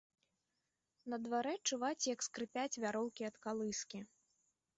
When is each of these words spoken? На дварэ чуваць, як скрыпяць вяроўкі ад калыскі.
На 1.13 1.19
дварэ 1.27 1.51
чуваць, 1.69 2.07
як 2.13 2.25
скрыпяць 2.27 2.79
вяроўкі 2.85 3.29
ад 3.31 3.35
калыскі. 3.45 3.99